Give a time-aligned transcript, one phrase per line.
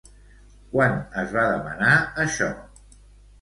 [0.71, 1.93] Quan es va demanar
[2.25, 2.49] això?